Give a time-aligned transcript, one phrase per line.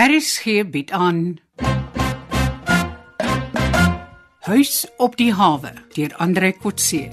[0.00, 1.38] RSG bied aan
[4.40, 7.10] Huis op die hawe deur Andre Kotse.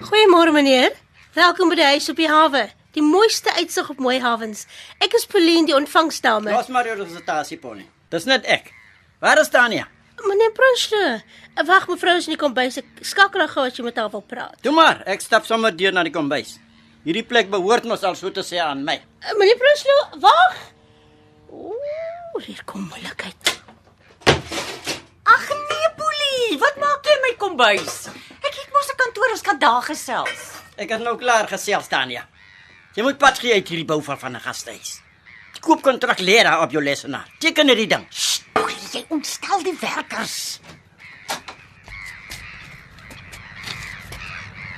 [0.00, 0.90] Goeiemôre meneer.
[1.32, 2.66] Welkom by die huis op die hawe.
[2.98, 4.66] Die mooiste uitsig op mooi hawens.
[4.98, 6.50] Ek is Pauline die ontvangsdame.
[6.50, 7.86] Los maar jou representasie pony.
[8.10, 8.74] Dis net ek.
[9.22, 9.86] Waar is Tanya?
[10.20, 11.20] Meneer Prinsloo.
[11.66, 14.58] Wag mevrou is nie kom by se skakel gou as jy met haar wil praat.
[14.64, 16.58] Toe maar, ek stap sommer deur na die kombuis.
[17.04, 18.98] Hierdie plek behoort mos al so te sê aan my.
[19.22, 20.58] Uh, Meneer Prinsloo, wag.
[21.52, 23.52] Ooh, hier kom moeilikheid.
[25.32, 27.98] Ag nee, Boelie, wat maak jy in my kombuis?
[28.42, 30.40] Ek het mos 'n kantoor, ons kan daar gesels.
[30.76, 32.26] Ek het nou klaar gesels Tanya.
[32.96, 35.00] Jy moet pad gee uit hierdie bou van 'n gastehuis.
[35.54, 37.28] Die koopkontrak lê daar op jou lesenaar.
[37.38, 38.06] Teken net die ding.
[38.10, 38.41] Sst,
[38.94, 40.60] jy ontstel die werkers.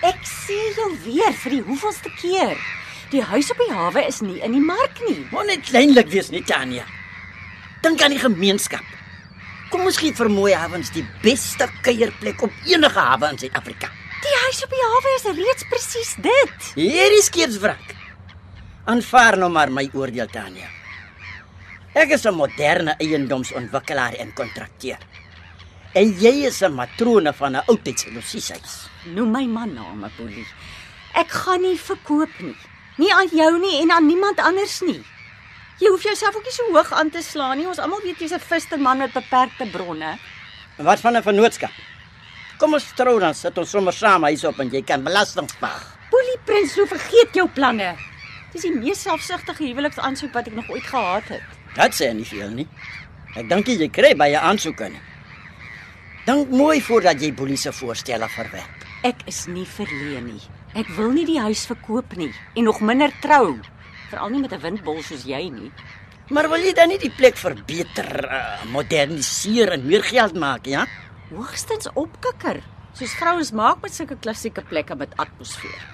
[0.05, 2.58] Ek sê jou weer vir die hoeveelste keer.
[3.12, 5.22] Die huis op die hawe is nie in die mark nie.
[5.33, 6.84] Moet net kleinlik wees, nie Tanya.
[7.84, 8.84] Dink aan die gemeenskap.
[9.72, 13.91] Kom ons gee vir mooi hawens die beste kuierplek op enige hawe in Suid-Afrika.
[14.25, 16.70] Die huis op die hawe is reeds presies dit.
[16.78, 17.92] Hierdie skeepswrak.
[18.88, 20.69] Aanvaar nou maar my oordeel Tanya.
[21.95, 24.98] Ek is 'n moderne eiendomsontwikkelaar en kontrakteur.
[25.95, 28.89] En jy is 'n matrone van 'n oudtydse losieshuis.
[29.14, 30.47] Noem my man name, Boelie.
[31.15, 32.56] Ek gaan nie verkoop nie.
[32.98, 35.05] Nie aan jou nie en aan niemand anders nie.
[35.78, 37.67] Jy hoef jouself ook nie so hoog aan te slaan nie.
[37.67, 40.19] Ons almal weet jy's 'n visterman met beperkte bronne.
[40.78, 41.72] En wat van 'n vennootskap?
[42.59, 45.83] Kom ons trou dan sit ons sommer saam huis op en jy kan belasting spaar.
[46.11, 47.97] Boelie Prinsloo, vergeet jou planne.
[48.53, 51.53] Dis die mees selfsugtige huweliksaansoek wat ek nog ooit gehad het.
[51.75, 52.69] Dit sê nie veel nie.
[53.34, 55.03] Ek dink jy kry baie aansoeke nie.
[56.25, 58.84] Dink mooi voordat jy polisie voorstelle verwerp.
[59.05, 60.44] Ek is nie verleen nie.
[60.78, 63.58] Ek wil nie die huis verkoop nie en nog minder trou.
[64.11, 65.72] Veral nie met 'n windbol soos jy nie.
[66.31, 70.87] Maar wil jy dan nie die plek verbeter, uh, moderniseer en meer geld maak, ja?
[71.28, 72.62] Hoogstens opkikker,
[72.93, 75.84] soos vrouens maak met sulke klassieke plekke met atmosfeer.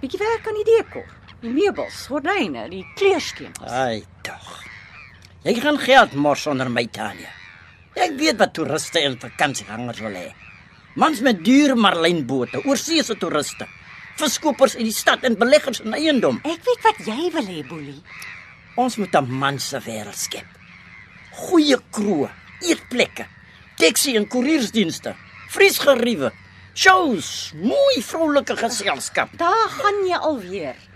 [0.00, 1.06] Bietjie werk aan die dekor,
[1.40, 3.70] die meubels, gordyne, die kleurskemas.
[3.70, 4.67] Ai tog.
[5.48, 7.30] Jy gaan geld mors onder my Tanya.
[7.96, 10.26] Ek weet wat toeriste en vakansiegangers wil hê.
[11.00, 13.64] Mans met duur marlynbote, oorseese toeriste,
[14.20, 16.36] verskopers in die stad en beleggers in eiendom.
[16.44, 18.02] Ek weet wat jy wil hê, Boelie.
[18.76, 20.44] Ons moet 'n man se wêreld skep.
[21.32, 22.28] Goeie kroë,
[22.68, 23.26] eetplekke,
[23.78, 25.16] taxi en koeriersdienste,
[25.48, 26.30] vriesgeriewe,
[26.74, 29.32] shows, mooi vrolike geselskap.
[29.38, 30.87] Daar gaan jy alweer.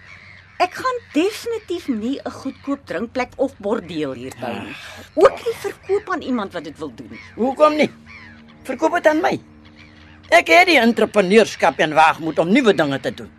[0.62, 4.74] Ek gaan definitief nie 'n goedkoop drinkplek of bordeel hier bou nie.
[5.14, 7.18] Ook nie verkoop aan iemand wat dit wil doen.
[7.34, 7.90] Hoekom nie?
[8.62, 9.40] Verkoop dit aan my.
[10.30, 13.30] Ek het die entrepreneurskap en waagmoed om nuwe dinge te doen.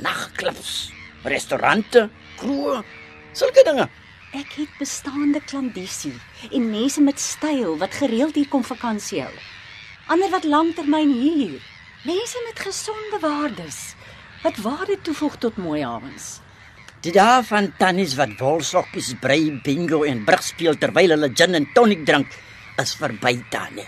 [0.00, 2.08] Nagklubs, restaurante,
[2.40, 2.80] kroë,
[3.32, 3.88] sulke dinge.
[4.32, 6.16] Ek het bestaande klandisie
[6.52, 9.34] en mense met styl wat gereeld hier kom vakansie hou.
[10.08, 11.60] Ander wat lanktermyn hier.
[12.04, 13.94] Mense met gesonde waardes
[14.42, 16.45] wat waarde toevoeg tot mooi hawens.
[17.06, 21.68] Die dae van tannies wat wolsokkies brei, bingo en brug speel terwyl hulle gin en
[21.76, 22.32] tonic drink
[22.82, 23.86] is verby Tanya.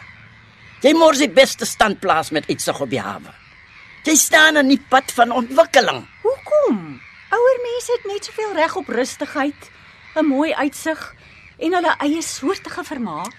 [0.84, 3.34] Jy mors die beste standplaas met uitsig op die hawe.
[4.06, 6.04] Jy staan aan die pad van ontwikkeling.
[6.22, 6.78] Hoekom?
[7.34, 9.70] Ouer mense het net soveel reg op rustigheid,
[10.14, 11.02] 'n mooi uitsig
[11.58, 13.38] en hulle eie soortige vermaak.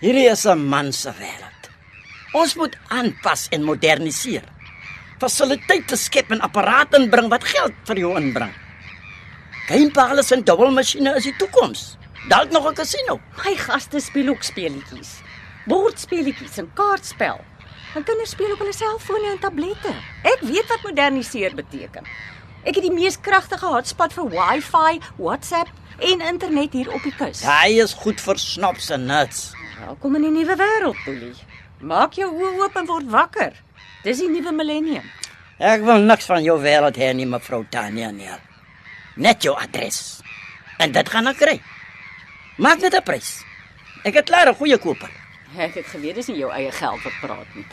[0.00, 1.70] Hierdie is 'n man se wêreld.
[2.32, 4.44] Ons moet aanpas en moderniseer.
[5.20, 8.67] Fasiliteite skep en apparate inbring wat geld vir jou inbring.
[9.68, 11.98] Gamepalace en dubbelmasjiene is die toekoms.
[12.30, 13.20] Dalk nog 'n casino.
[13.44, 15.20] My gaste speel ook speletjies.
[15.66, 17.40] Bordspelletjies en kaartspel.
[17.94, 19.92] En kinders speel op hulle selfone en tablette.
[20.22, 22.04] Ek weet wat moderniseer beteken.
[22.64, 25.68] Ek het die mees kragtige hotspot vir Wi-Fi, WhatsApp
[25.98, 27.42] en internet hier op die kus.
[27.42, 29.52] Hy is goed vir snaps en nuts.
[29.86, 31.34] Welkom in die nuwe wêreld, Boelie.
[31.80, 33.52] Maak jou oë oop en word wakker.
[34.02, 35.04] Dis die nuwe millennium.
[35.58, 38.47] Ek wil niks van jou wêreld hê nie, mevrou Tanya nie.
[39.18, 40.20] Net jou adres.
[40.78, 41.56] En dit gaan ek kry.
[42.62, 43.42] Maak net 'n prys.
[44.04, 45.10] Ek het klaar 'n goeie koper.
[45.58, 47.66] Ek het geweet dis nie jou eie geld wat praat nie.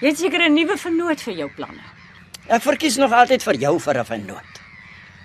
[0.00, 1.82] Jy het seker 'n nuwe vernoot vir jou planne.
[2.48, 4.52] Ek verkies nog altyd vir jou vir 'n vennoot.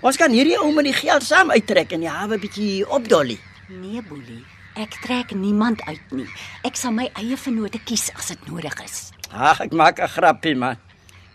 [0.01, 3.39] Ons kan hierdie ou met die geld saam uittrek en die hawe bietjie opdolly.
[3.67, 4.45] Nee, Boelie.
[4.75, 6.29] Ek trek niemand uit nie.
[6.63, 9.11] Ek sal my eie vernoote kies as dit nodig is.
[9.31, 10.77] Ag, ek maak 'n grappie man.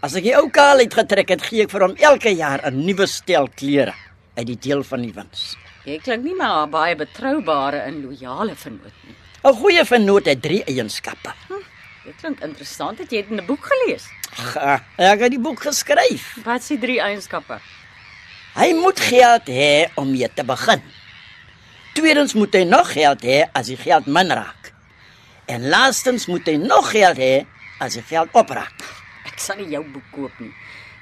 [0.00, 3.06] As ek die ou kaal uitgetrek het, gee ek vir hom elke jaar 'n nuwe
[3.06, 3.94] stel klere
[4.34, 5.56] uit die deel van die wins.
[5.84, 9.16] Jy klink nie maar baie betroubare en loyale vernoot nie.
[9.44, 11.32] 'n Goeie vennoot het drie eienskappe.
[12.04, 12.98] Dit klink interessant.
[12.98, 14.04] Het jy dit in 'n boek gelees?
[14.38, 16.36] Ag, ah, ek het die boek geskryf.
[16.44, 17.58] Wat is die drie eienskappe?
[18.54, 20.82] Hy moet geld hê om mee te begin.
[21.94, 24.72] Tweedens moet hy nog geld hê as die geld min raak.
[25.46, 27.46] En laastens moet hy nog geld hê
[27.80, 28.84] as die geld opraak.
[29.26, 30.52] Ek sal nie jou boek koop nie.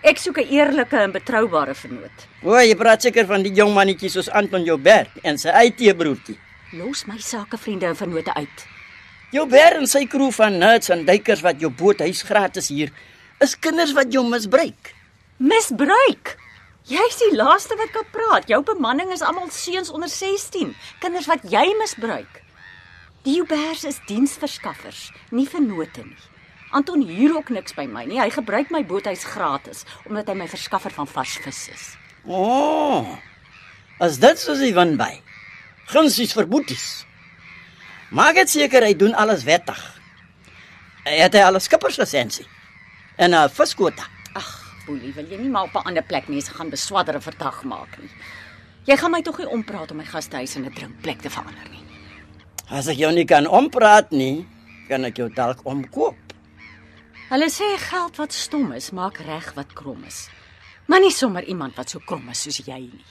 [0.01, 2.27] Ek soek 'n eerlike en betroubare vennoot.
[2.43, 6.39] O, jy praat seker van die jong mannetjie soos Anton Joubert en sy IT-broertjie.
[6.73, 8.65] Los my sakevriende en vennote uit.
[9.31, 12.91] Joubert en sy kroeg van nuts en duikers wat jou boothuis gratis hier,
[13.41, 14.95] is kinders wat jou misbruik.
[15.37, 16.37] Misbruik.
[16.89, 18.49] Jy's die laaste wat kan praat.
[18.49, 22.43] Jou bemanning is almal seuns onder 16, kinders wat jy misbruik.
[23.23, 26.17] Die Ubers is diensverskaffers, nie vennote nie.
[26.71, 28.21] Anton huur ook niks by my nie.
[28.21, 31.87] Hy gebruik my boothuis gratis omdat hy my verskaffer van vars vis is.
[32.25, 32.37] O.
[32.37, 33.19] Oh,
[33.99, 35.13] as dit soos hy win by.
[35.91, 37.05] Gunsies vir boeties.
[38.15, 39.81] Maak dit seker hy doen alles wettig.
[41.07, 42.47] Het hy alles skipperslisensie?
[43.17, 44.07] En 'n viskwota.
[44.35, 44.49] Ag,
[44.87, 47.99] Boelie, wil jy nie maar op 'n ander plek mense gaan beswadder en verdag maak
[47.99, 48.11] nie.
[48.85, 51.85] Jy gaan my tog nie ompraat om my gastehuis in 'n drinkplek te verander nie.
[52.71, 54.47] As ek jou nie kan ompraat nie,
[54.89, 56.30] kan ek jou dalk omkoop.
[57.31, 60.25] Hulle sê geld wat stom is, maak reg wat krom is.
[60.91, 63.05] Maar nie sommer iemand wat so krom is soos jy nie.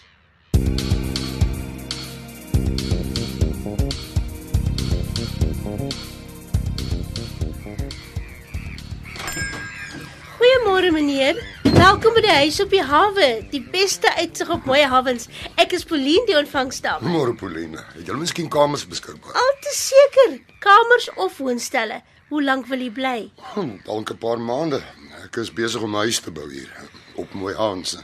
[10.35, 11.39] Goeiemôre meneer.
[11.79, 15.31] Welkom by die huis op die hawe, die beste uitsig op mooi hawens.
[15.55, 17.07] Ek is Pauline, die ontvangsdame.
[17.07, 19.39] Môre Pauline, het jy miskien kamers beskikbaar?
[19.39, 22.03] Al te seker, kamers of woonstelle.
[22.29, 23.31] Hoe lank wil u bly?
[23.53, 24.81] Hm, dalk 'n paar maande.
[25.23, 26.71] Ek is besig om 'n huis te bou hier
[27.15, 27.97] op Mooi Aans.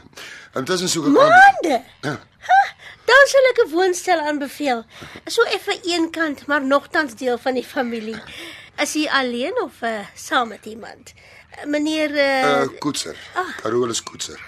[0.54, 1.82] Intussen soek ek Maande.
[2.00, 2.14] Ja.
[2.48, 2.60] Ha,
[3.04, 4.84] dan sal ek 'n woonstel aanbeveel.
[5.26, 8.22] So effe eenkant, maar nogtans deel van die familie.
[8.76, 11.12] Is u alleen of uh, saam met iemand?
[11.58, 13.16] Uh, meneer uh, uh koetser.
[13.62, 14.40] Carolus koetser.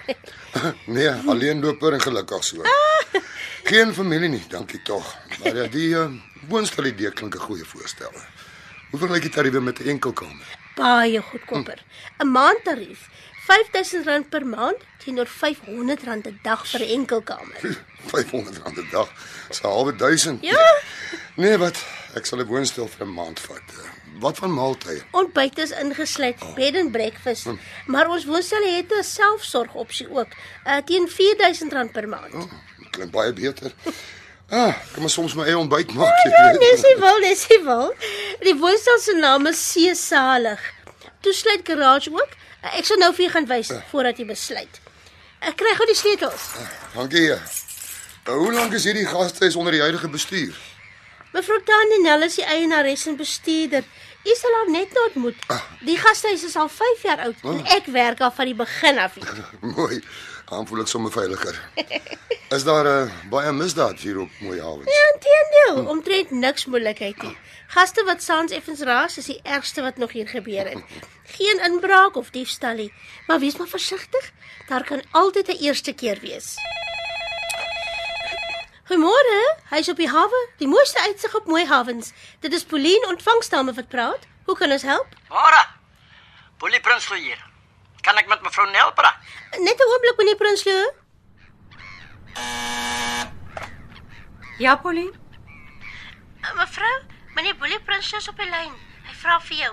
[0.96, 2.62] nee, alleenloper en gelukkig so.
[3.62, 5.16] Geen familie nie, dankie tog.
[5.38, 6.10] Maar ja, die uh,
[6.48, 8.12] woonstel idee klink 'n goeie voorstel.
[8.90, 10.58] Hoeveel lyk die tariewe met 'n enkel kamer?
[10.78, 11.82] baie goedkoper.
[12.22, 13.08] 'n Maandtarief
[13.48, 17.60] R5000 per maand teenoor R500 'n dag vir 'n enkel kamer.
[18.12, 19.08] R500 'n dag.
[19.48, 20.42] Dis halwe duisend.
[20.42, 20.66] Ja.
[21.36, 21.76] Nee, wat?
[22.14, 23.68] Ek sal 'n woonstel vir 'n maand vat.
[24.18, 25.02] Wat van maaltye?
[25.12, 27.46] Ontbyt is ingesluit, bed and breakfast,
[27.86, 30.32] maar ons woonstelle het 'n selfsorgopsie ook,
[30.66, 32.34] uh, teen R4000 per maand.
[32.34, 32.50] Oh,
[32.90, 33.72] klink baie beter.
[34.50, 36.14] Ah, kan maar soms my eie ontbyt maak.
[36.24, 36.60] jy Ja, weet.
[36.60, 37.94] dis nie wil, dis nie wil.
[38.40, 40.60] Die woonstel se naam is Seesalig.
[41.20, 42.30] Toesluit garage ook.
[42.64, 44.80] Uh, ek sal nou vir jou gaan wys voordat jy besluit.
[45.44, 46.46] Ek kry gou die sleutels.
[46.94, 47.26] Dankie.
[47.30, 47.38] Uh,
[48.32, 50.56] hoe lank is hierdie gastehuis onder die huidige bestuur?
[51.32, 53.84] Mevrou Tanenel is die eienares en bestuurder.
[54.28, 55.44] U sal haar net ontmoet.
[55.88, 59.14] Die gastehuis is al 5 jaar oud en ek werk al van die begin af
[59.14, 59.44] hier.
[59.76, 60.02] Mooi.
[60.48, 61.56] Dan voel ek sommer veiliger.
[62.56, 64.84] Is daar 'n uh, baie misdaad hier op Mooi Hawe?
[64.84, 67.36] Ja, inteendeel, omtrent niks moeilikheid nie.
[67.66, 70.80] Gaste wat saans effens raas is die ergste wat nog hier gebeur het.
[71.36, 72.92] Geen inbraak of diefstal nie,
[73.26, 74.32] maar wees maar versigtig.
[74.68, 76.56] Daar kan altyd 'n eerste keer wees.
[78.88, 82.14] Goeiemôre, hy's op die hawe, die mooiste uitsig op mooi hawens.
[82.40, 84.22] Dit is Pauline ontvangsdame wat praat.
[84.46, 85.10] Hoe kan ons help?
[85.28, 85.58] Môre.
[86.56, 87.42] Boelie Prinsloo hier.
[88.00, 89.20] Kan ek met mevrou Nel praat?
[89.60, 90.86] Net 'n oomblik meneer Prinsloo.
[94.58, 95.12] Ja, Pauline.
[96.40, 96.96] Uh, Mevrou,
[97.34, 98.72] meneer Boelie Prinsloo is op die lyn.
[99.04, 99.72] Hy vra vir jou.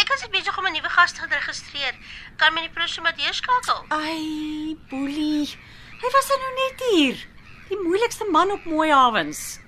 [0.00, 1.94] Ek is besig om 'n nuwe gas te registreer.
[2.36, 3.84] Kan meneer Prinsloo maar deurskakel?
[3.88, 5.52] Ai, Boelie.
[6.00, 7.33] Hy was er nou net hier.
[7.74, 9.58] Die moeilikste man op mooi hawens.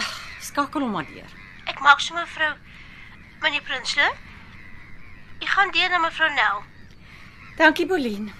[0.00, 1.32] Ag, skakel hom maar deur.
[1.68, 2.54] Ek maak so mevrou.
[3.42, 4.14] Meneer Prinsloo?
[5.44, 6.62] Ek gaan deur na mevrou Nel.
[7.58, 8.32] Dankie, Pauline.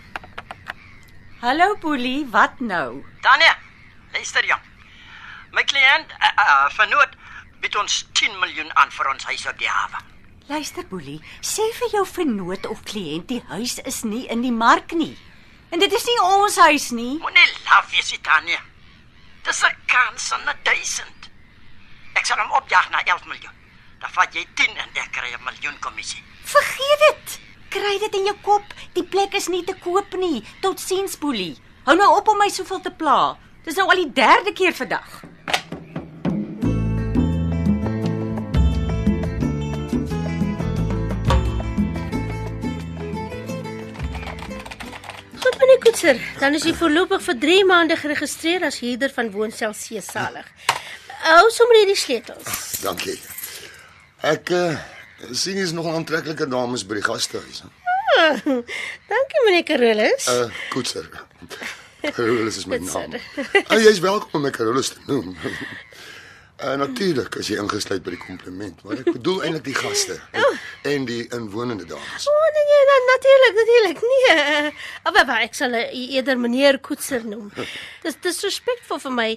[1.43, 3.03] Hallo, Boelie, wat nou?
[3.27, 3.51] Tanya,
[4.15, 4.63] luister jong.
[5.53, 7.13] My kliënt, uh, uh, vernoot,
[7.61, 10.01] bied ons 10 miljoen aan vir ons huis op die hawe.
[10.49, 14.97] Luister, Boelie, sê vir jou vernoot of kliënt die huis is nie in die mark
[14.97, 15.13] nie.
[15.69, 17.19] En dit is nie ons huis nie.
[17.21, 18.63] Moenie laf wees, Tanya.
[19.47, 21.21] Dis 'n kans aan 'n duisend.
[22.19, 23.57] Ek sal hom opjaag na 11 miljoen.
[24.01, 26.23] Dan vat jy 10 en ek kry 'n miljoen kommissie.
[26.45, 27.41] Vergeet dit.
[27.69, 28.75] Kry dit in jou kop.
[28.93, 30.45] Die plek is nie te koop nie.
[30.61, 31.57] Totsiens, Boelie.
[31.85, 33.39] Hou nou op om my soveel te pla.
[33.65, 35.23] Dis nou al die derde keer vandag.
[45.97, 50.45] Koetser, dan is u voorlopig vir 3 maande geregistreer as huurder van woonstel Seesalig.
[51.25, 52.59] Hou sommer hierdie sleutels.
[52.83, 53.15] Dankie.
[54.21, 54.75] Ek uh,
[55.33, 57.63] Sien jy's nog 'n aantreklike dames by die gastehuis.
[57.65, 57.71] hè?
[59.15, 60.29] Dankie meneer Carolus.
[60.29, 61.09] Uh, Koetser.
[62.13, 63.17] Carolus is my naam.
[63.65, 65.33] En jy's welkom om my Carolus te noem.
[66.57, 70.15] Uh, natuurlik as jy ingesluit by die kompliment, maar ek bedoel eintlik die gaste
[70.89, 72.29] en die inwonende dames.
[72.31, 73.99] O oh, nee nee, nee natuurlik, natuurlik.
[74.07, 74.71] Nee.
[75.05, 77.51] Maar maar ek sal eerder meneer Koetser noem.
[78.07, 79.29] Dis dis respekvol vir my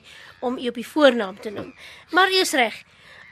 [0.48, 1.74] om u op die voornaam te noem.
[2.16, 2.78] Maar jy's reg.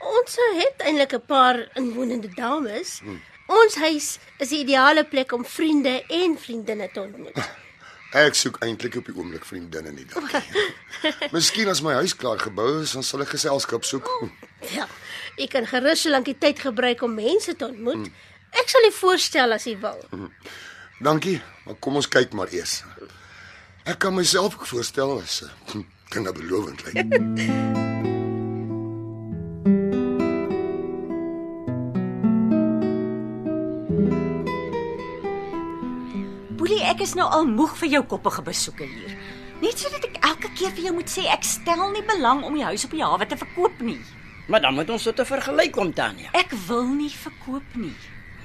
[0.04, 3.00] Ons het eintlik 'n paar inwonende dames.
[3.48, 7.40] Ons huis is die ideale plek om vriende en vriendinne te ontmoet.
[8.16, 10.70] Ek soek eintlik op die oomblik vriendinne nie dankie.
[11.34, 14.08] Miskien as my huis klaar gebou is, dan sal ek geselskap soek.
[14.72, 14.88] Ja.
[15.38, 18.08] U kan gerus so lank die tyd gebruik om mense te ontmoet.
[18.56, 20.00] Ek sal u voorstel as u wil.
[21.04, 21.36] Dankie,
[21.66, 22.80] maar kom ons kyk maar eers.
[23.88, 27.84] Ek kan myself ook voorstel as uh, dinge belovend lyk.
[36.68, 39.12] Boelie, ek is nou al moeg vir jou koppige besoeke hier.
[39.62, 42.64] Net sodat ek elke keer vir jou moet sê ek stel nie belang om die
[42.66, 43.96] huis op die hawe te verkoop nie.
[44.52, 46.28] Maar dan moet ons tot 'n vergelyk kom, Tanya.
[46.34, 47.94] Ek wil nie verkoop nie.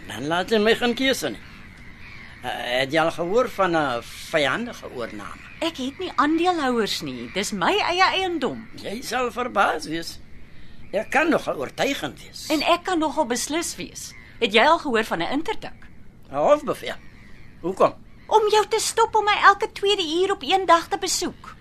[0.08, 1.42] Dan laat jy my gaan keuse nie.
[2.46, 4.02] Uh, het jy al gehoor van 'n
[4.32, 5.44] vyandige oorname?
[5.60, 7.30] Ek het nie aandeelhouers nie.
[7.34, 10.20] Dis my eie eiendom Jy sal verbaas wees.
[10.94, 12.48] Jy kan nogal oortuigend wees.
[12.50, 14.14] en ek kan nogal beslis wees.
[14.40, 15.88] Het jy al gehoor van 'n interdik?
[16.32, 16.96] 'n hofbevel.
[17.62, 18.03] Hoekom?
[18.28, 21.56] Om jou te stop om my elke tweede uur op een dag te besoek.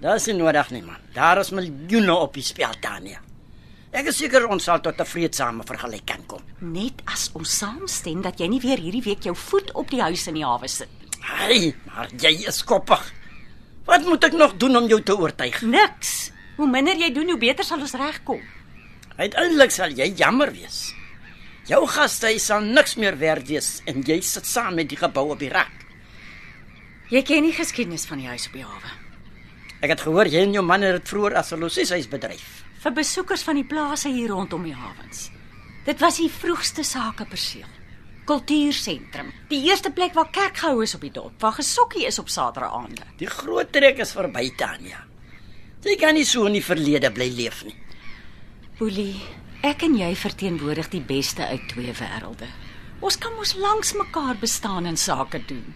[0.00, 1.00] Dit is nie nodig nie, man.
[1.14, 3.18] Daar is miljoene op die spel, Tanya.
[3.90, 6.42] Ek is seker ons sal tot 'n vreedsame vergelyk kan kom.
[6.60, 10.26] Net as ons saamstem dat jy nie weer hierdie week jou voet op die huis
[10.28, 11.08] in die hawe sit nie.
[11.22, 13.12] Hey, maar jy is koppig.
[13.84, 15.62] Wat moet ek nog doen om jou te oortuig?
[15.62, 16.30] Niks.
[16.56, 18.40] Hoe minder jy doen, hoe beter sal ons regkom.
[19.16, 20.92] Uiteindelik sal jy jammer wees.
[21.68, 25.42] Jou gastehuis sal niks meer werd wees en jy sit saam met die gebou op
[25.42, 25.74] die rak.
[27.12, 28.92] Jy ken nie geskiedenis van die huis op die hawe.
[29.84, 32.64] Ek het gehoor jy en jou man het dit vroeër as 'n losieshuis bedryf.
[32.80, 35.30] Vir besoekers van die plase hier rondom die hawens.
[35.84, 37.68] Dit was die vroegste sakeperseel.
[38.24, 39.32] Kultuursentrum.
[39.48, 43.02] Die eerste plek waar kerk gehou is op die dorp, waar gesokkie is op Saterdagaande.
[43.16, 45.04] Die groot trek is verby, Tanya.
[45.84, 47.76] Jy kan nie so in die verlede bly leef nie.
[48.78, 49.20] Boelie,
[49.66, 52.46] ek en jy verteenwoordig die beste uit twee wêrelde.
[53.02, 55.74] Ons kan mos langs mekaar bestaan en sake doen.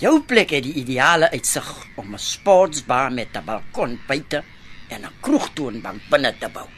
[0.00, 4.44] Jou plek het die ideale uitsig om 'n sportsbar met 'n balkon buite
[4.88, 6.68] en 'n kroegtoonbank binne te bou.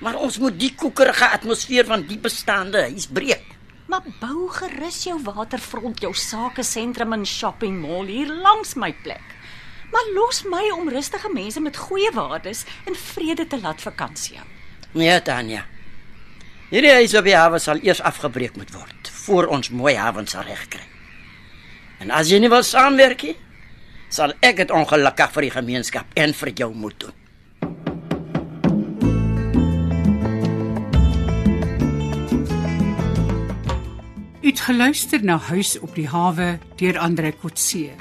[0.00, 3.44] Maar ons moet die koekerige atmosfeer van die bestaande huis breek.
[3.86, 9.36] Maar bou gerus jou waterfront, jou sake sentrum en shopping mall hier langs my plek.
[9.92, 14.61] Maar los my om rustige mense met goeie waardes in vrede te laat vakansie hou.
[14.92, 15.64] Nee, Tanya.
[16.68, 20.44] Hierdie huis op die hawe sal eers afgebreek moet word voor ons mooi hawens sal
[20.44, 20.84] regkry.
[22.02, 23.36] En as jy nie wil saamwerk nie,
[24.12, 27.18] sal ek dit ongelukkig vir die gemeenskap en vir jou moet doen.
[34.42, 37.94] Het geluister na Huis op die hawe deur Andre Kotse.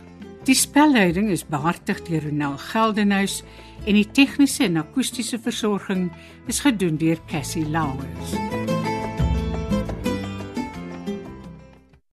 [0.43, 3.43] Die spelleiding is behartig deur Ronel Geldenhuys
[3.85, 6.09] en die tegniese en akoestiese versorging
[6.51, 8.70] is gedoen deur Cassie Lauers.